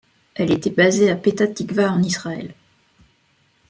[0.33, 2.55] Elle était basée à Petah Tikva en Israël.